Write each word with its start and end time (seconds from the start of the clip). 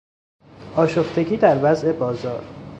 آشفتگی 0.75 1.37
در 1.37 1.59
وضع 1.63 1.91
بازار 1.91 2.43